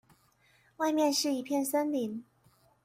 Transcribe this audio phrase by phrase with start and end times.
[0.77, 2.25] 外面是一片森林